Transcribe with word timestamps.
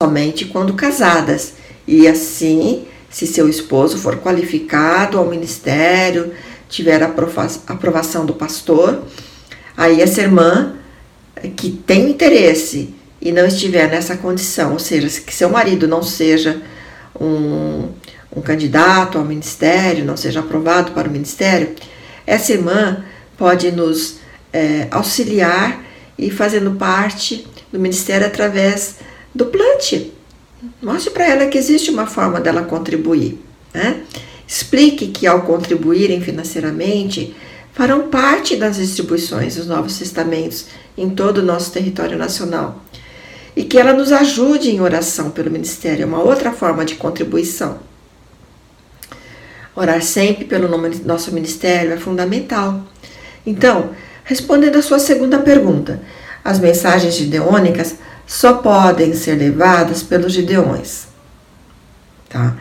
somente 0.00 0.44
quando 0.44 0.74
casadas, 0.74 1.54
e 1.84 2.06
assim, 2.06 2.86
se 3.10 3.26
seu 3.26 3.48
esposo 3.48 3.98
for 3.98 4.18
qualificado 4.18 5.18
ao 5.18 5.26
ministério, 5.26 6.32
tiver 6.68 7.02
a 7.02 7.12
aprovação 7.66 8.24
do 8.24 8.32
pastor, 8.32 9.02
aí 9.76 10.00
essa 10.00 10.20
irmã 10.20 10.76
que 11.56 11.72
tem 11.72 12.10
interesse 12.10 12.94
e 13.20 13.32
não 13.32 13.44
estiver 13.44 13.90
nessa 13.90 14.16
condição, 14.16 14.74
ou 14.74 14.78
seja, 14.78 15.08
que 15.20 15.34
seu 15.34 15.48
marido 15.48 15.88
não 15.88 16.00
seja 16.00 16.62
um, 17.20 17.88
um 18.36 18.40
candidato 18.40 19.18
ao 19.18 19.24
ministério, 19.24 20.04
não 20.04 20.16
seja 20.16 20.38
aprovado 20.38 20.92
para 20.92 21.08
o 21.08 21.10
ministério, 21.10 21.74
essa 22.24 22.52
irmã 22.52 23.04
pode 23.36 23.72
nos 23.72 24.20
é, 24.52 24.86
auxiliar 24.92 25.82
e 26.16 26.30
fazendo 26.30 26.76
parte 26.76 27.44
do 27.72 27.80
ministério 27.80 28.28
através 28.28 29.07
do 29.34 29.46
plante. 29.46 30.12
Mostre 30.82 31.10
para 31.10 31.28
ela 31.28 31.46
que 31.46 31.58
existe 31.58 31.90
uma 31.90 32.06
forma 32.06 32.40
dela 32.40 32.62
contribuir. 32.62 33.38
Né? 33.72 34.02
Explique 34.46 35.08
que 35.08 35.26
ao 35.26 35.42
contribuírem 35.42 36.20
financeiramente, 36.20 37.34
farão 37.72 38.08
parte 38.08 38.56
das 38.56 38.76
distribuições 38.76 39.56
dos 39.56 39.66
Novos 39.66 39.98
Testamentos 39.98 40.66
em 40.96 41.10
todo 41.10 41.38
o 41.38 41.44
nosso 41.44 41.70
território 41.70 42.18
nacional. 42.18 42.82
E 43.54 43.64
que 43.64 43.78
ela 43.78 43.92
nos 43.92 44.10
ajude 44.10 44.70
em 44.70 44.80
oração 44.80 45.30
pelo 45.30 45.50
ministério, 45.50 46.02
é 46.02 46.06
uma 46.06 46.22
outra 46.22 46.52
forma 46.52 46.84
de 46.84 46.96
contribuição. 46.96 47.78
Orar 49.76 50.02
sempre 50.02 50.44
pelo 50.44 50.68
nosso 51.04 51.32
ministério 51.32 51.92
é 51.92 51.96
fundamental. 51.96 52.82
Então, 53.46 53.90
respondendo 54.24 54.76
à 54.76 54.82
sua 54.82 54.98
segunda 54.98 55.38
pergunta, 55.38 56.02
as 56.44 56.58
mensagens 56.58 57.14
gideônicas 57.14 57.94
só 58.28 58.52
podem 58.58 59.14
ser 59.14 59.36
levadas 59.36 60.02
pelos 60.02 60.34
gideões. 60.34 61.06
Tá? 62.28 62.58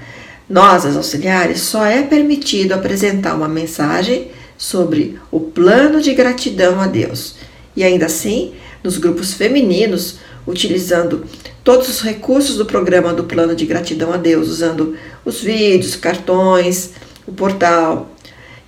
Nós, 0.49 0.85
as 0.85 0.95
auxiliares, 0.95 1.59
só 1.59 1.85
é 1.85 2.03
permitido 2.03 2.71
apresentar 2.71 3.35
uma 3.35 3.49
mensagem 3.49 4.31
sobre 4.57 5.19
o 5.29 5.41
plano 5.41 6.01
de 6.01 6.13
gratidão 6.13 6.79
a 6.79 6.87
Deus. 6.87 7.35
E 7.75 7.83
ainda 7.83 8.05
assim, 8.05 8.53
nos 8.81 8.97
grupos 8.97 9.33
femininos, 9.33 10.19
utilizando 10.47 11.25
todos 11.65 11.89
os 11.89 11.99
recursos 11.99 12.55
do 12.55 12.65
programa 12.65 13.13
do 13.13 13.25
plano 13.25 13.53
de 13.53 13.65
gratidão 13.65 14.13
a 14.13 14.17
Deus, 14.17 14.47
usando 14.47 14.97
os 15.25 15.41
vídeos, 15.41 15.97
cartões, 15.97 16.91
o 17.27 17.33
portal. 17.33 18.09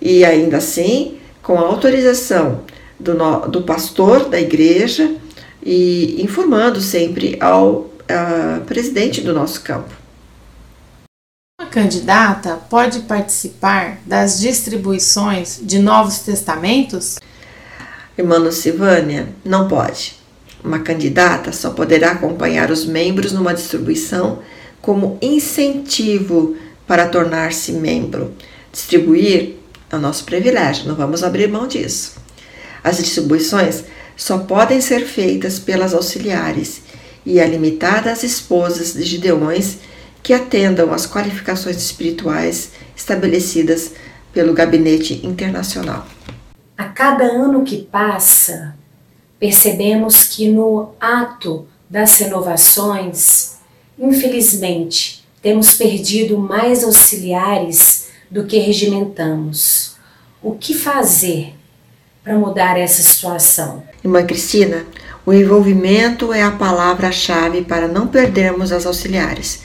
E 0.02 0.26
ainda 0.26 0.58
assim, 0.58 1.18
com 1.42 1.58
a 1.58 1.62
autorização 1.62 2.62
do, 3.00 3.14
do 3.48 3.62
pastor 3.62 4.28
da 4.28 4.40
igreja 4.40 5.10
e 5.64 6.22
informando 6.22 6.82
sempre 6.82 7.38
ao 7.42 7.90
presidente 8.66 9.22
do 9.22 9.34
nosso 9.34 9.62
campo. 9.62 9.94
Uma 11.62 11.70
candidata 11.70 12.56
pode 12.70 13.02
participar 13.02 14.00
das 14.06 14.40
distribuições 14.40 15.60
de 15.62 15.78
Novos 15.78 16.20
Testamentos? 16.20 17.20
Irmã 18.18 18.50
Silvânia, 18.52 19.30
não 19.46 19.68
pode. 19.68 20.18
Uma 20.64 20.80
candidata 20.80 21.52
só 21.52 21.70
poderá 21.70 22.12
acompanhar 22.12 22.72
os 22.72 22.86
membros 22.86 23.32
numa 23.32 23.54
distribuição 23.54 24.40
como 24.82 25.18
incentivo 25.22 26.58
para 26.88 27.08
tornar-se 27.08 27.74
membro. 27.74 28.34
Distribuir 28.72 29.56
é 29.92 29.96
o 29.96 30.00
nosso 30.00 30.24
privilégio, 30.24 30.88
não 30.88 30.96
vamos 30.96 31.24
abrir 31.24 31.48
mão 31.48 31.68
disso. 31.68 32.16
As 32.84 32.98
distribuições 32.98 33.84
só 34.20 34.40
podem 34.40 34.82
ser 34.82 35.06
feitas 35.06 35.58
pelas 35.58 35.94
auxiliares 35.94 36.82
e 37.26 37.40
é 37.40 37.48
limitada 37.48 38.12
às 38.12 38.22
esposas 38.22 38.94
de 38.94 39.04
Gideões 39.04 39.78
que 40.22 40.34
atendam 40.34 40.94
às 40.94 41.08
qualificações 41.08 41.78
espirituais 41.78 42.72
estabelecidas 42.98 43.94
pelo 44.34 44.54
Gabinete 44.54 45.26
Internacional. 45.26 46.06
A 46.78 46.84
cada 46.84 47.24
ano 47.24 47.64
que 47.64 47.78
passa, 47.78 48.76
percebemos 49.40 50.26
que 50.26 50.50
no 50.50 50.90
ato 51.00 51.66
das 51.90 52.18
renovações, 52.20 53.56
infelizmente, 53.98 55.24
temos 55.42 55.76
perdido 55.76 56.38
mais 56.38 56.84
auxiliares 56.84 58.10
do 58.30 58.44
que 58.44 58.60
regimentamos. 58.60 59.96
O 60.44 60.58
que 60.58 60.74
fazer 60.74 61.54
para 62.30 62.38
mudar 62.38 62.80
essa 62.80 63.02
situação? 63.02 63.82
Irmã 64.06 64.24
Cristina, 64.24 64.86
o 65.26 65.34
envolvimento 65.34 66.32
é 66.32 66.44
a 66.44 66.52
palavra-chave 66.52 67.64
para 67.64 67.88
não 67.88 68.06
perdermos 68.06 68.72
as 68.72 68.86
auxiliares. 68.86 69.62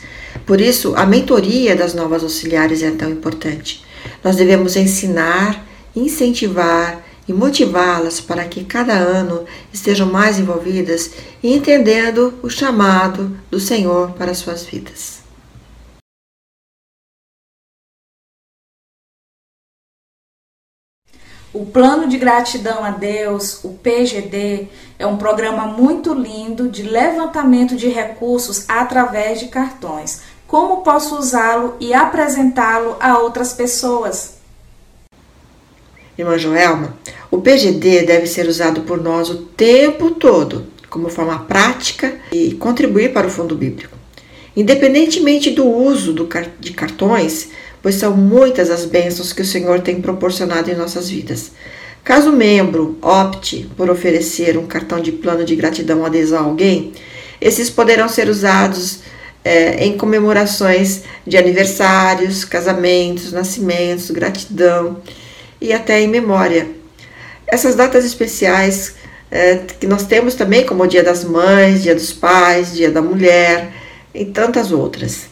Por 0.46 0.62
isso, 0.62 0.94
a 0.96 1.04
mentoria 1.04 1.76
das 1.76 1.92
novas 1.92 2.22
auxiliares 2.22 2.82
é 2.82 2.90
tão 2.90 3.10
importante. 3.10 3.84
Nós 4.24 4.36
devemos 4.36 4.76
ensinar, 4.76 5.62
incentivar 5.94 7.04
e 7.28 7.34
motivá-las 7.34 8.18
para 8.18 8.44
que 8.46 8.64
cada 8.64 8.94
ano 8.94 9.44
estejam 9.70 10.10
mais 10.10 10.38
envolvidas 10.38 11.10
e 11.42 11.52
entendendo 11.52 12.32
o 12.42 12.48
chamado 12.48 13.36
do 13.50 13.60
Senhor 13.60 14.12
para 14.12 14.32
suas 14.32 14.64
vidas. 14.64 15.23
O 21.54 21.64
Plano 21.64 22.08
de 22.08 22.18
Gratidão 22.18 22.84
a 22.84 22.90
Deus, 22.90 23.62
o 23.62 23.74
PGD, 23.74 24.66
é 24.98 25.06
um 25.06 25.16
programa 25.16 25.68
muito 25.68 26.12
lindo 26.12 26.68
de 26.68 26.82
levantamento 26.82 27.76
de 27.76 27.86
recursos 27.86 28.64
através 28.66 29.38
de 29.38 29.46
cartões. 29.46 30.22
Como 30.48 30.82
posso 30.82 31.16
usá-lo 31.16 31.76
e 31.78 31.94
apresentá-lo 31.94 32.96
a 32.98 33.18
outras 33.20 33.52
pessoas? 33.52 34.34
Irmã 36.18 36.36
Joelma, 36.36 36.96
o 37.30 37.40
PGD 37.40 38.02
deve 38.02 38.26
ser 38.26 38.48
usado 38.48 38.80
por 38.80 39.00
nós 39.00 39.30
o 39.30 39.36
tempo 39.36 40.10
todo, 40.10 40.66
como 40.90 41.08
forma 41.08 41.38
prática 41.38 42.16
e 42.32 42.54
contribuir 42.54 43.12
para 43.12 43.28
o 43.28 43.30
fundo 43.30 43.54
bíblico. 43.54 43.96
Independentemente 44.56 45.50
do 45.50 45.68
uso 45.68 46.12
de 46.58 46.72
cartões, 46.72 47.50
pois 47.84 47.96
são 47.96 48.16
muitas 48.16 48.70
as 48.70 48.86
bênçãos 48.86 49.34
que 49.34 49.42
o 49.42 49.44
Senhor 49.44 49.78
tem 49.82 50.00
proporcionado 50.00 50.70
em 50.70 50.74
nossas 50.74 51.10
vidas. 51.10 51.50
Caso 52.02 52.30
o 52.30 52.32
membro 52.32 52.96
opte 53.02 53.68
por 53.76 53.90
oferecer 53.90 54.56
um 54.56 54.66
cartão 54.66 55.00
de 55.00 55.12
plano 55.12 55.44
de 55.44 55.54
gratidão 55.54 56.02
adesão 56.02 56.38
a 56.38 56.46
alguém, 56.46 56.94
esses 57.38 57.68
poderão 57.68 58.08
ser 58.08 58.30
usados 58.30 59.00
é, 59.44 59.84
em 59.84 59.98
comemorações 59.98 61.02
de 61.26 61.36
aniversários, 61.36 62.42
casamentos, 62.42 63.32
nascimentos, 63.32 64.10
gratidão 64.10 65.02
e 65.60 65.70
até 65.70 66.00
em 66.00 66.08
memória. 66.08 66.66
Essas 67.46 67.74
datas 67.74 68.02
especiais 68.06 68.94
é, 69.30 69.56
que 69.78 69.86
nós 69.86 70.06
temos 70.06 70.34
também, 70.34 70.64
como 70.64 70.84
o 70.84 70.86
Dia 70.86 71.02
das 71.02 71.22
Mães, 71.22 71.82
Dia 71.82 71.94
dos 71.94 72.14
Pais, 72.14 72.72
Dia 72.72 72.90
da 72.90 73.02
Mulher 73.02 73.74
e 74.14 74.24
tantas 74.24 74.72
outras. 74.72 75.26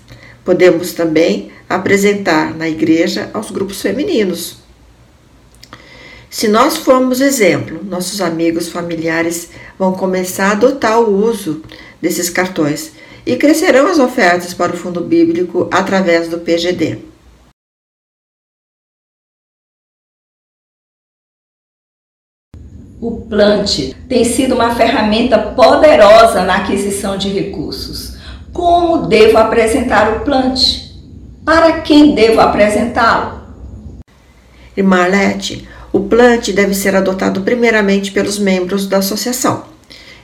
Podemos 0.45 0.93
também 0.93 1.51
apresentar 1.75 2.55
na 2.55 2.69
igreja 2.69 3.31
aos 3.33 3.51
grupos 3.51 3.81
femininos. 3.81 4.59
Se 6.31 6.49
nós 6.49 6.79
formos 6.79 7.21
exemplo, 7.21 7.85
nossos 7.85 8.21
amigos 8.21 8.69
familiares 8.69 9.51
vão 9.79 9.93
começar 9.93 10.47
a 10.47 10.53
adotar 10.53 10.99
o 10.99 11.15
uso 11.15 11.63
desses 12.01 12.31
cartões 12.31 12.93
e 13.27 13.37
crescerão 13.37 13.87
as 13.87 13.99
ofertas 13.99 14.55
para 14.55 14.73
o 14.73 14.77
fundo 14.77 15.03
bíblico 15.03 15.69
através 15.71 16.29
do 16.29 16.39
PGD. 16.39 16.99
O 22.99 23.27
Plante 23.29 23.95
tem 24.09 24.25
sido 24.25 24.55
uma 24.55 24.75
ferramenta 24.75 25.37
poderosa 25.37 26.45
na 26.45 26.59
aquisição 26.59 27.19
de 27.19 27.29
recursos. 27.29 28.17
Como 28.53 29.07
devo 29.07 29.39
apresentar 29.39 30.17
o 30.17 30.21
Plante? 30.21 30.82
Para 31.45 31.81
quem 31.81 32.15
devo 32.15 32.41
apresentá-lo? 32.41 33.43
Irmã 34.77 35.03
Arlete, 35.03 35.69
o 35.93 36.01
plante 36.01 36.53
deve 36.53 36.73
ser 36.73 36.95
adotado 36.95 37.41
primeiramente 37.41 38.13
pelos 38.13 38.39
membros 38.39 38.87
da 38.87 38.99
associação. 38.99 39.65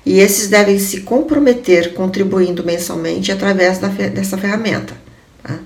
E 0.06 0.20
esses 0.20 0.49
devem 0.49 0.79
se 0.79 1.00
comprometer 1.00 1.93
contribuindo 1.93 2.62
mensalmente 2.65 3.32
através 3.32 3.79
da, 3.79 3.88
dessa 3.88 4.38
ferramenta. 4.38 4.94
Tá? 5.43 5.59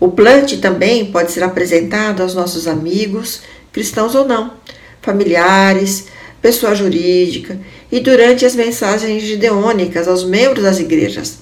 O 0.00 0.08
plante 0.08 0.56
também 0.56 1.12
pode 1.12 1.32
ser 1.32 1.44
apresentado 1.44 2.22
aos 2.22 2.34
nossos 2.34 2.66
amigos, 2.66 3.42
cristãos 3.72 4.14
ou 4.14 4.26
não, 4.26 4.54
familiares, 5.02 6.06
pessoa 6.40 6.74
jurídica 6.74 7.58
e 7.92 8.00
durante 8.00 8.46
as 8.46 8.54
mensagens 8.54 9.22
gideônicas 9.22 10.08
aos 10.08 10.24
membros 10.24 10.64
das 10.64 10.80
igrejas, 10.80 11.38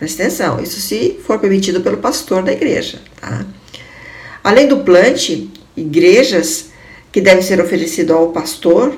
Presta 0.00 0.22
atenção, 0.22 0.60
isso 0.60 0.80
se 0.80 1.20
for 1.24 1.38
permitido 1.38 1.82
pelo 1.82 1.98
pastor 1.98 2.42
da 2.42 2.50
igreja. 2.50 2.98
Tá? 3.20 3.44
Além 4.42 4.66
do 4.66 4.78
plante, 4.78 5.50
igrejas 5.76 6.70
que 7.12 7.20
deve 7.20 7.42
ser 7.42 7.60
oferecido 7.60 8.14
ao 8.14 8.32
pastor 8.32 8.96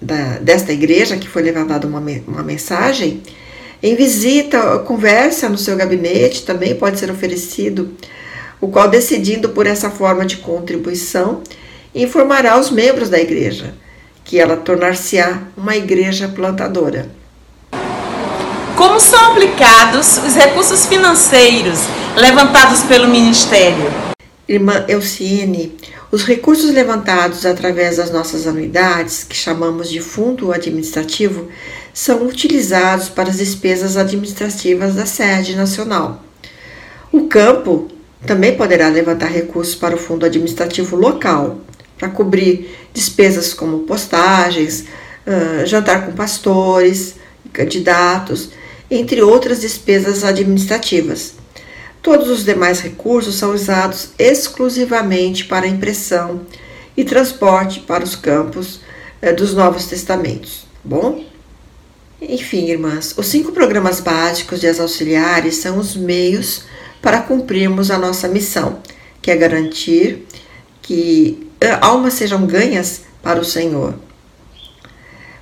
da, 0.00 0.38
desta 0.38 0.72
igreja 0.72 1.16
que 1.16 1.28
foi 1.28 1.42
levantada 1.42 1.86
uma, 1.86 2.00
uma 2.26 2.42
mensagem, 2.42 3.22
Em 3.82 3.94
visita, 3.94 4.78
conversa 4.86 5.48
no 5.48 5.58
seu 5.58 5.76
gabinete 5.76 6.46
também 6.46 6.74
pode 6.74 6.98
ser 6.98 7.10
oferecido, 7.10 7.92
o 8.60 8.68
qual, 8.68 8.88
decidindo 8.88 9.50
por 9.50 9.66
essa 9.66 9.90
forma 9.90 10.24
de 10.24 10.38
contribuição, 10.38 11.42
informará 11.94 12.58
os 12.58 12.70
membros 12.70 13.10
da 13.10 13.18
igreja 13.18 13.74
que 14.24 14.38
ela 14.40 14.56
tornar-se-á 14.56 15.42
uma 15.56 15.76
igreja 15.76 16.28
plantadora. 16.28 17.08
Como 18.76 19.00
são 19.00 19.32
aplicados 19.32 20.18
os 20.18 20.34
recursos 20.34 20.84
financeiros 20.84 21.78
levantados 22.14 22.82
pelo 22.82 23.08
Ministério? 23.08 23.90
Irmã 24.46 24.84
Elciene, 24.86 25.74
os 26.12 26.24
recursos 26.24 26.70
levantados 26.70 27.46
através 27.46 27.96
das 27.96 28.10
nossas 28.10 28.46
anuidades, 28.46 29.24
que 29.24 29.34
chamamos 29.34 29.88
de 29.88 30.02
fundo 30.02 30.52
administrativo, 30.52 31.48
são 31.94 32.26
utilizados 32.26 33.08
para 33.08 33.30
as 33.30 33.38
despesas 33.38 33.96
administrativas 33.96 34.94
da 34.94 35.06
sede 35.06 35.56
nacional. 35.56 36.22
O 37.10 37.28
campo 37.28 37.88
também 38.26 38.58
poderá 38.58 38.88
levantar 38.88 39.30
recursos 39.30 39.74
para 39.74 39.94
o 39.94 39.98
fundo 39.98 40.26
administrativo 40.26 40.96
local, 40.96 41.60
para 41.96 42.10
cobrir 42.10 42.76
despesas 42.92 43.54
como 43.54 43.80
postagens, 43.80 44.84
jantar 45.64 46.04
com 46.04 46.12
pastores, 46.12 47.14
candidatos, 47.54 48.50
entre 48.90 49.22
outras 49.22 49.60
despesas 49.60 50.24
administrativas. 50.24 51.34
Todos 52.02 52.28
os 52.28 52.44
demais 52.44 52.80
recursos 52.80 53.34
são 53.34 53.52
usados 53.52 54.10
exclusivamente 54.18 55.44
para 55.44 55.66
impressão 55.66 56.42
e 56.96 57.04
transporte 57.04 57.80
para 57.80 58.04
os 58.04 58.14
campos 58.14 58.80
dos 59.36 59.54
Novos 59.54 59.86
Testamentos. 59.86 60.66
Bom? 60.84 61.24
Enfim, 62.20 62.70
irmãs, 62.70 63.14
os 63.16 63.26
cinco 63.26 63.52
programas 63.52 64.00
básicos 64.00 64.60
de 64.60 64.68
as 64.68 64.80
auxiliares 64.80 65.56
são 65.56 65.78
os 65.78 65.96
meios 65.96 66.62
para 67.02 67.20
cumprirmos 67.20 67.90
a 67.90 67.98
nossa 67.98 68.28
missão, 68.28 68.80
que 69.20 69.30
é 69.30 69.36
garantir 69.36 70.26
que 70.80 71.46
almas 71.80 72.14
sejam 72.14 72.46
ganhas 72.46 73.02
para 73.22 73.40
o 73.40 73.44
Senhor. 73.44 73.94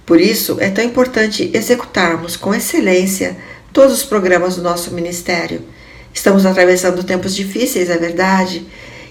Por 0.07 0.21
isso, 0.21 0.59
é 0.61 0.71
tão 0.71 0.85
importante 0.85 1.51
executarmos 1.55 2.37
com 2.37 2.55
excelência 2.55 3.37
todos 3.73 3.95
os 3.95 4.03
programas 4.05 4.57
do 4.57 4.63
nosso 4.63 4.93
ministério. 4.93 5.63
Estamos 6.13 6.45
atravessando 6.45 7.03
tempos 7.03 7.35
difíceis, 7.35 7.89
é 7.91 7.97
verdade, 7.97 8.67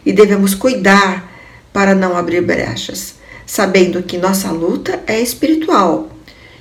e 0.05 0.13
devemos 0.13 0.53
cuidar 0.53 1.31
para 1.73 1.95
não 1.95 2.15
abrir 2.15 2.41
brechas, 2.41 3.15
sabendo 3.45 4.03
que 4.03 4.17
nossa 4.17 4.51
luta 4.51 5.01
é 5.07 5.19
espiritual 5.19 6.09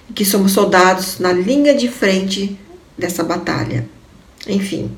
e 0.08 0.12
que 0.12 0.24
somos 0.24 0.52
soldados 0.52 1.18
na 1.18 1.32
linha 1.32 1.74
de 1.74 1.88
frente 1.88 2.58
dessa 2.96 3.22
batalha. 3.22 3.86
Enfim, 4.48 4.90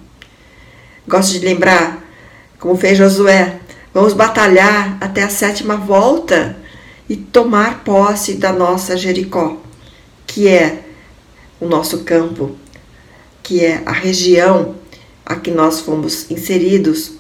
gosto 1.07 1.33
de 1.33 1.45
lembrar, 1.45 2.03
como 2.59 2.77
fez 2.77 2.97
Josué, 2.97 3.57
vamos 3.93 4.13
batalhar 4.13 4.97
até 5.01 5.25
a 5.25 5.29
sétima 5.29 5.77
volta 5.77 6.57
e 7.09 7.17
tomar 7.17 7.85
posse 7.85 8.35
da 8.35 8.53
nossa 8.53 8.97
Jericó, 8.97 9.59
que 10.27 10.49
é 10.49 10.85
o 11.61 11.67
nosso 11.67 12.05
campo, 12.05 12.57
que 13.43 13.65
é 13.65 13.83
a 13.85 13.93
região 13.93 14.75
a 15.25 15.37
que 15.37 15.51
nós 15.51 15.81
fomos 15.81 16.31
inseridos, 16.31 17.13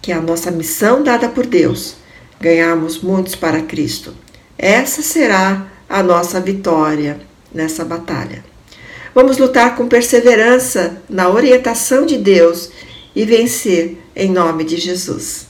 que 0.00 0.12
é 0.12 0.14
a 0.14 0.20
nossa 0.20 0.50
missão 0.50 1.02
dada 1.02 1.28
por 1.28 1.46
Deus, 1.46 1.96
ganharmos 2.40 3.00
muitos 3.00 3.34
para 3.34 3.62
Cristo. 3.62 4.14
Essa 4.56 5.02
será 5.02 5.66
a 5.88 6.02
nossa 6.02 6.40
vitória 6.40 7.20
nessa 7.52 7.84
batalha. 7.84 8.44
Vamos 9.14 9.38
lutar 9.38 9.76
com 9.76 9.88
perseverança 9.88 11.02
na 11.08 11.28
orientação 11.28 12.06
de 12.06 12.16
Deus 12.16 12.70
e 13.14 13.24
vencer 13.24 13.98
em 14.14 14.30
nome 14.30 14.64
de 14.64 14.76
Jesus. 14.76 15.49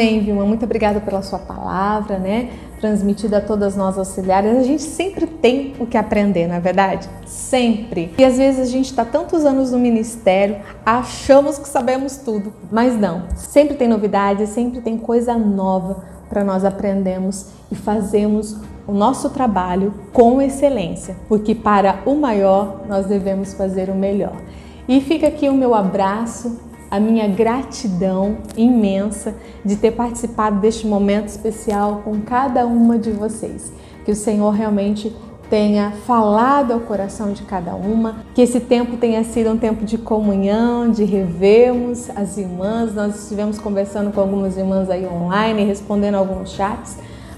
Amém, 0.00 0.20
Vilma. 0.20 0.46
Muito 0.46 0.64
obrigada 0.64 0.98
pela 0.98 1.20
sua 1.20 1.38
palavra, 1.38 2.18
né? 2.18 2.48
Transmitida 2.80 3.36
a 3.36 3.40
todas 3.42 3.76
nós 3.76 3.98
auxiliares. 3.98 4.56
A 4.56 4.62
gente 4.62 4.80
sempre 4.80 5.26
tem 5.26 5.74
o 5.78 5.84
que 5.84 5.98
aprender, 5.98 6.48
não 6.48 6.54
é 6.54 6.60
verdade? 6.60 7.06
Sempre. 7.26 8.14
E 8.16 8.24
às 8.24 8.38
vezes 8.38 8.66
a 8.66 8.72
gente 8.72 8.86
está 8.86 9.04
tantos 9.04 9.44
anos 9.44 9.72
no 9.72 9.78
ministério, 9.78 10.56
achamos 10.86 11.58
que 11.58 11.68
sabemos 11.68 12.16
tudo, 12.16 12.50
mas 12.72 12.98
não. 12.98 13.24
Sempre 13.36 13.74
tem 13.74 13.86
novidades, 13.86 14.48
sempre 14.48 14.80
tem 14.80 14.96
coisa 14.96 15.36
nova 15.36 16.02
para 16.30 16.42
nós 16.42 16.64
aprendermos 16.64 17.48
e 17.70 17.74
fazermos 17.74 18.56
o 18.86 18.92
nosso 18.92 19.28
trabalho 19.28 19.92
com 20.14 20.40
excelência, 20.40 21.14
porque 21.28 21.54
para 21.54 21.98
o 22.06 22.14
maior 22.14 22.86
nós 22.88 23.04
devemos 23.04 23.52
fazer 23.52 23.90
o 23.90 23.94
melhor. 23.94 24.36
E 24.88 24.98
fica 25.02 25.26
aqui 25.26 25.46
o 25.46 25.54
meu 25.54 25.74
abraço, 25.74 26.69
a 26.90 26.98
minha 26.98 27.28
gratidão 27.28 28.38
imensa 28.56 29.34
de 29.64 29.76
ter 29.76 29.92
participado 29.92 30.60
deste 30.60 30.86
momento 30.86 31.28
especial 31.28 32.02
com 32.04 32.20
cada 32.20 32.66
uma 32.66 32.98
de 32.98 33.10
vocês. 33.10 33.72
Que 34.04 34.10
o 34.10 34.16
Senhor 34.16 34.50
realmente 34.50 35.14
tenha 35.48 35.92
falado 36.06 36.72
ao 36.72 36.80
coração 36.80 37.32
de 37.32 37.42
cada 37.42 37.74
uma, 37.74 38.24
que 38.34 38.40
esse 38.40 38.60
tempo 38.60 38.96
tenha 38.96 39.22
sido 39.24 39.50
um 39.50 39.58
tempo 39.58 39.84
de 39.84 39.98
comunhão, 39.98 40.90
de 40.90 41.04
revermos 41.04 42.08
as 42.10 42.38
irmãs. 42.38 42.94
Nós 42.94 43.22
estivemos 43.22 43.58
conversando 43.58 44.12
com 44.12 44.20
algumas 44.20 44.56
irmãs 44.56 44.88
aí 44.88 45.06
online, 45.06 45.64
respondendo 45.64 46.14
alguns 46.14 46.50
chats 46.50 46.96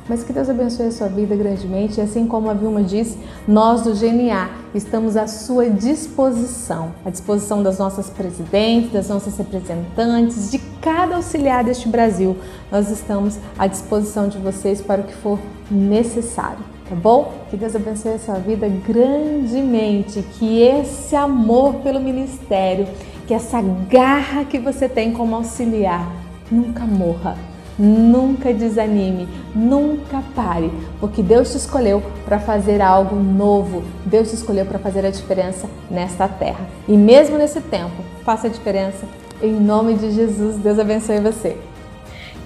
mas 0.09 0.25
que 0.25 0.33
Deus 0.33 0.49
abençoe 0.49 0.87
a 0.87 0.93
sua 0.93 1.09
vida 1.09 1.35
grandemente. 1.37 1.99
E 1.99 2.03
assim 2.03 2.27
como 2.27 2.51
a 2.51 2.55
Vilma 2.55 2.83
disse, 2.83 3.19
nós 3.47 3.83
do 3.83 3.95
GNA 3.95 4.51
estamos 4.75 5.17
à 5.17 5.27
sua 5.27 5.69
disposição, 5.69 6.93
à 7.05 7.11
disposição 7.11 7.63
das 7.63 7.79
nossas 7.79 8.11
presidentes, 8.11 8.93
das 8.93 9.09
nossas 9.09 9.37
representantes, 9.37 10.51
de 10.51 10.59
cada 10.81 11.17
auxiliar 11.17 11.63
deste 11.65 11.89
Brasil. 11.89 12.37
Nós 12.71 12.91
estamos 12.91 13.39
à 13.59 13.67
disposição 13.67 14.29
de 14.29 14.39
vocês 14.39 14.81
para 14.81 15.01
o 15.01 15.05
que 15.05 15.15
for 15.15 15.39
necessário, 15.71 16.59
tá 16.89 16.95
bom? 16.95 17.33
Que 17.51 17.57
Deus 17.57 17.77
abençoe 17.77 18.15
a 18.15 18.19
sua 18.19 18.35
vida 18.37 18.69
grandemente, 18.69 20.23
que 20.39 20.61
esse 20.61 21.15
amor 21.15 21.75
pelo 21.77 22.01
ministério, 22.01 22.89
que 23.27 23.35
essa 23.35 23.63
garra 23.89 24.45
que 24.45 24.59
você 24.59 24.89
tem 24.89 25.13
como 25.13 25.37
auxiliar 25.37 26.11
nunca 26.51 26.85
morra 26.85 27.52
Nunca 27.79 28.53
desanime, 28.53 29.27
nunca 29.55 30.23
pare, 30.35 30.71
porque 31.01 31.23
Deus 31.23 31.51
te 31.51 31.57
escolheu 31.57 32.03
para 32.25 32.39
fazer 32.39 32.83
algo 32.83 33.17
novo. 33.17 33.83
Deus 34.05 34.29
te 34.29 34.35
escolheu 34.35 34.67
para 34.67 34.79
fazer 34.79 35.07
a 35.07 35.11
diferença 35.11 35.67
nesta 35.91 36.29
terra. 36.29 36.69
E 36.87 36.97
mesmo 36.97 37.39
nesse 37.39 37.61
tempo, 37.61 38.05
faça 38.25 38.47
a 38.47 38.51
diferença. 38.51 39.07
Em 39.43 39.53
nome 39.59 39.95
de 39.95 40.13
Jesus, 40.13 40.57
Deus 40.57 40.79
abençoe 40.79 41.21
você. 41.21 41.57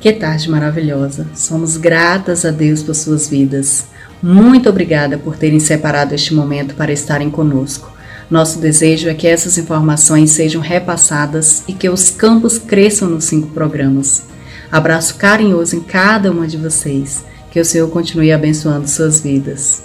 Que 0.00 0.12
tarde 0.12 0.48
maravilhosa. 0.48 1.26
Somos 1.34 1.76
gratas 1.76 2.44
a 2.44 2.50
Deus 2.50 2.82
por 2.82 2.94
suas 2.94 3.28
vidas. 3.28 3.86
Muito 4.22 4.68
obrigada 4.68 5.18
por 5.18 5.36
terem 5.36 5.58
separado 5.58 6.14
este 6.14 6.32
momento 6.32 6.74
para 6.74 6.92
estarem 6.92 7.30
conosco. 7.30 7.90
Nosso 8.30 8.58
desejo 8.58 9.08
é 9.08 9.14
que 9.14 9.26
essas 9.26 9.58
informações 9.58 10.30
sejam 10.30 10.60
repassadas 10.60 11.62
e 11.68 11.72
que 11.72 11.88
os 11.88 12.10
campos 12.10 12.58
cresçam 12.58 13.08
nos 13.08 13.24
cinco 13.24 13.48
programas. 13.48 14.24
Abraço 14.70 15.16
carinhoso 15.16 15.76
em 15.76 15.80
cada 15.80 16.30
uma 16.30 16.46
de 16.46 16.56
vocês. 16.56 17.24
Que 17.50 17.60
o 17.60 17.64
Senhor 17.64 17.88
continue 17.90 18.32
abençoando 18.32 18.88
suas 18.88 19.20
vidas. 19.20 19.82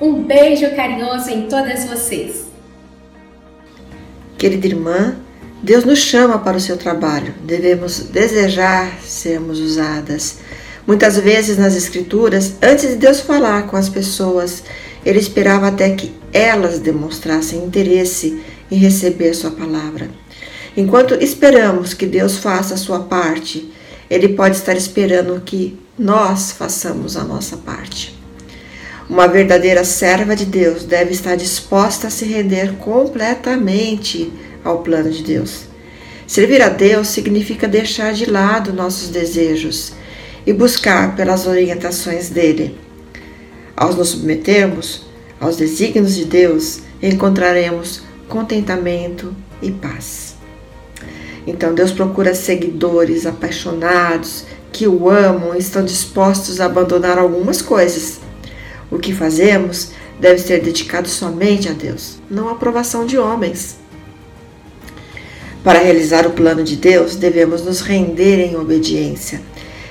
Um 0.00 0.22
beijo 0.22 0.74
carinhoso 0.74 1.30
em 1.30 1.48
todas 1.48 1.84
vocês. 1.84 2.46
Querida 4.38 4.66
irmã, 4.66 5.16
Deus 5.62 5.84
nos 5.84 6.00
chama 6.00 6.38
para 6.38 6.56
o 6.56 6.60
seu 6.60 6.76
trabalho. 6.76 7.34
Devemos 7.44 8.00
desejar 8.00 8.98
sermos 9.00 9.60
usadas. 9.60 10.38
Muitas 10.84 11.16
vezes 11.16 11.56
nas 11.56 11.76
Escrituras, 11.76 12.54
antes 12.60 12.88
de 12.88 12.96
Deus 12.96 13.20
falar 13.20 13.68
com 13.68 13.76
as 13.76 13.88
pessoas, 13.88 14.64
ele 15.06 15.20
esperava 15.20 15.68
até 15.68 15.90
que 15.90 16.12
elas 16.32 16.80
demonstrassem 16.80 17.64
interesse 17.64 18.42
em 18.70 18.76
receber 18.76 19.34
sua 19.34 19.52
palavra. 19.52 20.10
Enquanto 20.76 21.14
esperamos 21.14 21.92
que 21.92 22.06
Deus 22.06 22.38
faça 22.38 22.74
a 22.74 22.78
sua 22.78 23.00
parte, 23.00 23.70
Ele 24.08 24.30
pode 24.30 24.56
estar 24.56 24.74
esperando 24.74 25.42
que 25.44 25.78
nós 25.98 26.52
façamos 26.52 27.16
a 27.16 27.24
nossa 27.24 27.56
parte. 27.58 28.18
Uma 29.08 29.28
verdadeira 29.28 29.84
serva 29.84 30.34
de 30.34 30.46
Deus 30.46 30.84
deve 30.84 31.12
estar 31.12 31.36
disposta 31.36 32.06
a 32.06 32.10
se 32.10 32.24
render 32.24 32.74
completamente 32.76 34.32
ao 34.64 34.78
plano 34.78 35.10
de 35.10 35.22
Deus. 35.22 35.64
Servir 36.26 36.62
a 36.62 36.70
Deus 36.70 37.08
significa 37.08 37.68
deixar 37.68 38.14
de 38.14 38.24
lado 38.24 38.72
nossos 38.72 39.08
desejos 39.08 39.92
e 40.46 40.52
buscar 40.52 41.14
pelas 41.14 41.46
orientações 41.46 42.30
dele. 42.30 42.78
Ao 43.76 43.92
nos 43.92 44.08
submetermos 44.10 45.02
aos 45.38 45.56
desígnios 45.56 46.14
de 46.14 46.24
Deus, 46.24 46.80
encontraremos 47.02 48.02
contentamento 48.28 49.34
e 49.60 49.70
paz. 49.70 50.31
Então 51.46 51.74
Deus 51.74 51.92
procura 51.92 52.34
seguidores 52.34 53.26
apaixonados 53.26 54.44
que 54.72 54.86
o 54.86 55.08
amam 55.08 55.54
e 55.54 55.58
estão 55.58 55.84
dispostos 55.84 56.60
a 56.60 56.66
abandonar 56.66 57.18
algumas 57.18 57.60
coisas. 57.60 58.20
O 58.90 58.98
que 58.98 59.12
fazemos 59.12 59.90
deve 60.20 60.38
ser 60.38 60.62
dedicado 60.62 61.08
somente 61.08 61.68
a 61.68 61.72
Deus, 61.72 62.18
não 62.30 62.48
à 62.48 62.52
aprovação 62.52 63.04
de 63.04 63.18
homens. 63.18 63.76
Para 65.64 65.78
realizar 65.78 66.26
o 66.26 66.30
plano 66.30 66.64
de 66.64 66.76
Deus, 66.76 67.14
devemos 67.14 67.64
nos 67.64 67.80
render 67.80 68.40
em 68.40 68.56
obediência. 68.56 69.40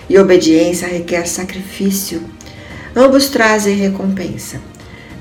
E 0.09 0.17
obediência 0.17 0.87
requer 0.87 1.25
sacrifício. 1.25 2.21
Ambos 2.93 3.29
trazem 3.29 3.75
recompensa. 3.75 4.59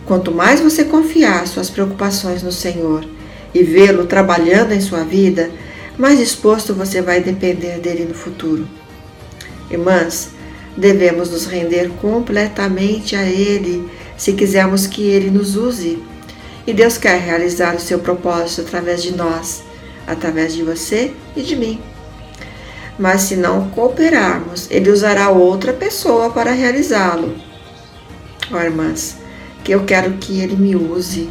Quanto 0.05 0.33
mais 0.33 0.61
você 0.61 0.83
confiar 0.83 1.47
suas 1.47 1.71
preocupações 1.71 2.43
no 2.43 2.51
Senhor 2.51 3.05
e 3.55 3.63
vê-lo 3.63 4.07
trabalhando 4.07 4.73
em 4.73 4.81
sua 4.81 5.05
vida, 5.05 5.51
mais 6.01 6.19
disposto 6.19 6.73
você 6.73 7.03
vai 7.03 7.21
depender 7.21 7.79
dele 7.79 8.07
no 8.07 8.15
futuro. 8.15 8.67
Irmãs, 9.71 10.31
devemos 10.75 11.31
nos 11.31 11.45
render 11.45 11.91
completamente 12.01 13.15
a 13.15 13.23
Ele 13.23 13.87
se 14.17 14.33
quisermos 14.33 14.87
que 14.87 15.03
Ele 15.03 15.31
nos 15.31 15.57
use. 15.57 16.03
E 16.67 16.73
Deus 16.73 16.97
quer 16.97 17.21
realizar 17.21 17.77
o 17.77 17.81
seu 17.81 17.99
propósito 17.99 18.63
através 18.63 19.03
de 19.03 19.15
nós, 19.15 19.63
através 20.07 20.55
de 20.55 20.63
você 20.63 21.13
e 21.37 21.43
de 21.43 21.55
mim. 21.55 21.79
Mas 22.99 23.23
se 23.23 23.37
não 23.37 23.69
cooperarmos, 23.69 24.69
Ele 24.71 24.91
usará 24.91 25.29
outra 25.29 25.75
pessoa 25.75 26.31
para 26.31 26.53
realizá-lo. 26.53 27.35
Oh, 28.51 28.59
irmãs, 28.59 29.19
que 29.63 29.73
eu 29.73 29.85
quero 29.85 30.13
que 30.13 30.41
Ele 30.41 30.57
me 30.57 30.75
use. 30.75 31.29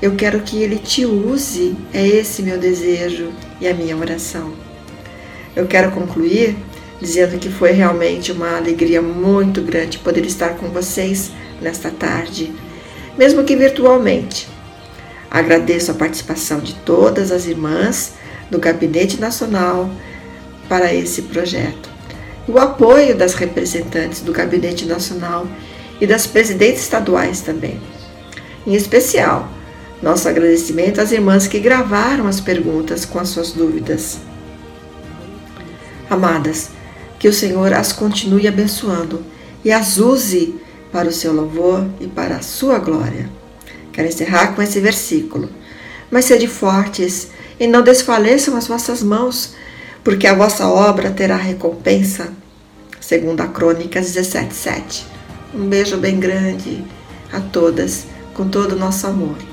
Eu 0.00 0.16
quero 0.16 0.40
que 0.40 0.62
Ele 0.62 0.76
te 0.76 1.04
use. 1.04 1.76
É 1.92 2.06
esse 2.06 2.42
meu 2.42 2.58
desejo 2.58 3.32
e 3.60 3.68
a 3.68 3.74
minha 3.74 3.96
oração. 3.96 4.52
Eu 5.54 5.66
quero 5.66 5.90
concluir 5.90 6.56
dizendo 7.00 7.38
que 7.38 7.48
foi 7.48 7.72
realmente 7.72 8.32
uma 8.32 8.56
alegria 8.56 9.00
muito 9.00 9.62
grande 9.62 9.98
poder 9.98 10.24
estar 10.24 10.50
com 10.56 10.68
vocês 10.68 11.30
nesta 11.60 11.90
tarde, 11.90 12.52
mesmo 13.16 13.44
que 13.44 13.56
virtualmente. 13.56 14.48
Agradeço 15.30 15.90
a 15.90 15.94
participação 15.94 16.60
de 16.60 16.74
todas 16.74 17.30
as 17.30 17.46
irmãs 17.46 18.14
do 18.50 18.58
Gabinete 18.58 19.20
Nacional 19.20 19.90
para 20.68 20.92
esse 20.92 21.22
projeto, 21.22 21.88
o 22.46 22.58
apoio 22.58 23.16
das 23.16 23.34
representantes 23.34 24.20
do 24.20 24.32
Gabinete 24.32 24.86
Nacional 24.86 25.46
e 26.00 26.06
das 26.06 26.26
presidentes 26.26 26.82
estaduais 26.82 27.40
também. 27.40 27.78
Em 28.66 28.74
especial, 28.74 29.48
nosso 30.02 30.28
agradecimento 30.28 31.00
às 31.00 31.12
irmãs 31.12 31.46
que 31.46 31.58
gravaram 31.58 32.26
as 32.26 32.40
perguntas 32.40 33.04
com 33.04 33.18
as 33.18 33.28
suas 33.28 33.52
dúvidas. 33.52 34.18
Amadas, 36.08 36.70
que 37.18 37.28
o 37.28 37.32
Senhor 37.32 37.72
as 37.72 37.92
continue 37.92 38.46
abençoando 38.46 39.24
e 39.64 39.72
as 39.72 39.98
use 39.98 40.54
para 40.92 41.08
o 41.08 41.12
seu 41.12 41.32
louvor 41.32 41.86
e 42.00 42.06
para 42.06 42.36
a 42.36 42.42
sua 42.42 42.78
glória. 42.78 43.28
Quero 43.92 44.08
encerrar 44.08 44.54
com 44.54 44.62
esse 44.62 44.80
versículo. 44.80 45.50
Mas 46.10 46.24
sede 46.24 46.46
fortes 46.46 47.28
e 47.58 47.66
não 47.66 47.82
desfaleçam 47.82 48.56
as 48.56 48.68
vossas 48.68 49.02
mãos, 49.02 49.54
porque 50.04 50.26
a 50.26 50.34
vossa 50.34 50.66
obra 50.68 51.10
terá 51.10 51.36
recompensa. 51.36 52.32
Segundo 53.00 53.40
a 53.40 53.48
Crônicas 53.48 54.12
17:7. 54.12 55.04
Um 55.54 55.68
beijo 55.68 55.96
bem 55.96 56.20
grande 56.20 56.84
a 57.32 57.40
todas, 57.40 58.06
com 58.34 58.48
todo 58.48 58.72
o 58.72 58.78
nosso 58.78 59.06
amor. 59.06 59.47